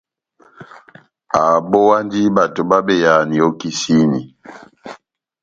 [1.43, 4.21] Abówandi bato babeyahani ó kisini.